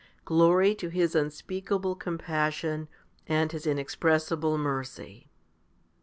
* 0.17 0.25
Glory 0.25 0.73
to 0.73 0.89
His 0.89 1.13
unspeakable 1.13 1.93
compassion 1.93 2.87
and 3.27 3.51
His 3.51 3.67
inexpressible 3.67 4.57
mercy. 4.57 5.29